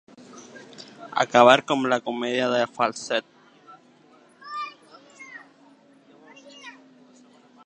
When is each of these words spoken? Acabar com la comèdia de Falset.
Acabar 1.23 1.55
com 1.71 1.85
la 1.93 1.99
comèdia 2.07 2.47
de 2.55 2.63
Falset. 2.79 3.29